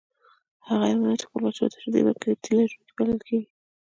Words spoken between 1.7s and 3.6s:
ته شیدې ورکوي تی لرونکي بلل کیږي